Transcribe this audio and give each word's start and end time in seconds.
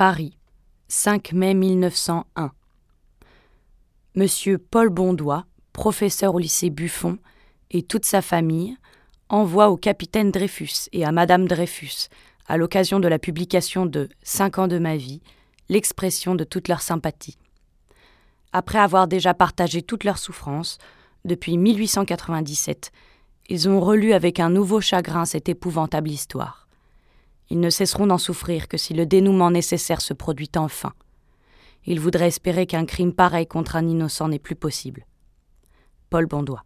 Paris, 0.00 0.32
5 0.88 1.34
mai 1.34 1.52
1901. 1.52 2.52
Monsieur 4.14 4.56
Paul 4.56 4.88
Bondois, 4.88 5.44
professeur 5.74 6.34
au 6.34 6.38
lycée 6.38 6.70
Buffon, 6.70 7.18
et 7.70 7.82
toute 7.82 8.06
sa 8.06 8.22
famille 8.22 8.78
envoient 9.28 9.68
au 9.68 9.76
capitaine 9.76 10.30
Dreyfus 10.30 10.88
et 10.92 11.04
à 11.04 11.12
Madame 11.12 11.46
Dreyfus, 11.46 12.08
à 12.46 12.56
l'occasion 12.56 12.98
de 12.98 13.08
la 13.08 13.18
publication 13.18 13.84
de 13.84 14.08
Cinq 14.22 14.56
ans 14.56 14.68
de 14.68 14.78
ma 14.78 14.96
vie, 14.96 15.20
l'expression 15.68 16.34
de 16.34 16.44
toute 16.44 16.68
leur 16.68 16.80
sympathie. 16.80 17.36
Après 18.54 18.78
avoir 18.78 19.06
déjà 19.06 19.34
partagé 19.34 19.82
toutes 19.82 20.04
leurs 20.04 20.16
souffrances, 20.16 20.78
depuis 21.26 21.58
1897, 21.58 22.90
ils 23.50 23.68
ont 23.68 23.80
relu 23.80 24.14
avec 24.14 24.40
un 24.40 24.48
nouveau 24.48 24.80
chagrin 24.80 25.26
cette 25.26 25.50
épouvantable 25.50 26.08
histoire. 26.08 26.69
Ils 27.50 27.60
ne 27.60 27.70
cesseront 27.70 28.06
d'en 28.06 28.18
souffrir 28.18 28.68
que 28.68 28.76
si 28.76 28.94
le 28.94 29.06
dénouement 29.06 29.50
nécessaire 29.50 30.00
se 30.00 30.14
produit 30.14 30.50
enfin. 30.56 30.92
Ils 31.84 32.00
voudraient 32.00 32.28
espérer 32.28 32.66
qu'un 32.66 32.86
crime 32.86 33.12
pareil 33.12 33.46
contre 33.46 33.76
un 33.76 33.86
innocent 33.88 34.28
n'est 34.28 34.38
plus 34.38 34.54
possible. 34.54 35.06
Paul 36.10 36.26
Bondois. 36.26 36.64